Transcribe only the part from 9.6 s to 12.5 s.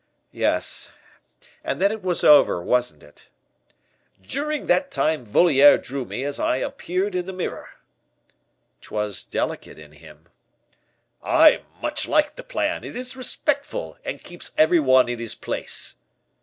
in him." "I much like the